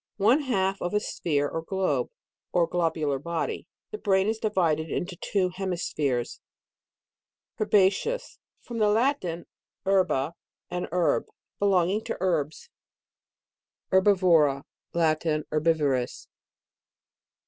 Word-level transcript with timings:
One 0.17 0.41
half 0.41 0.81
of 0.81 0.95
a 0.95 0.99
sphere 0.99 1.47
or 1.47 1.61
globe, 1.61 2.09
or 2.51 2.65
globular 2.65 3.19
body; 3.19 3.67
the 3.91 3.99
brain 3.99 4.27
is 4.27 4.39
divided 4.39 4.89
into 4.89 5.15
two 5.15 5.49
hemispheres. 5.49 6.41
HERBACEOUS. 7.59 8.39
From 8.61 8.79
the 8.79 8.89
Latin, 8.89 9.45
herba, 9.85 10.33
an 10.71 10.87
herb. 10.91 11.27
Belonging 11.59 12.03
to 12.05 12.17
herbs. 12.19 12.69
13 13.91 13.97
HERBIVORA. 13.99 14.65
Latin. 14.93 15.45
Herbivorous. 15.51 16.27